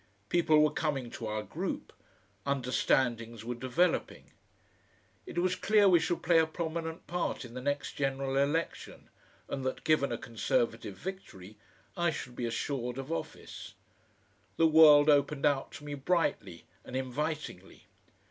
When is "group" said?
1.43-1.93